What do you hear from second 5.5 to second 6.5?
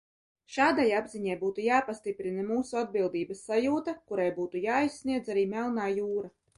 Melnā jūra.